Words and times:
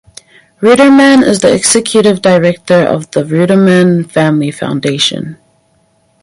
Ruderman 0.63 1.21
is 1.21 1.41
the 1.41 1.53
executive 1.53 2.23
director 2.23 2.81
of 2.83 3.11
the 3.11 3.21
Ruderman 3.23 4.09
Family 4.11 4.49
Foundation. 4.49 5.37